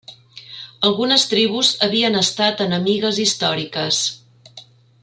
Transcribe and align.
Algunes 0.89 1.25
tribus 1.33 1.69
havien 1.89 2.17
estat 2.23 2.65
enemigues 2.67 3.21
històriques. 3.27 4.03